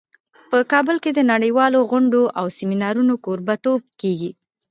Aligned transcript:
په 0.49 0.57
کابل 0.71 0.97
کې 1.03 1.11
د 1.13 1.19
نړیوالو 1.31 1.79
غونډو 1.89 2.21
او 2.39 2.45
سیمینارونو 2.57 3.13
کوربه 3.25 3.55
توب 3.63 3.81
کیږي 4.01 4.31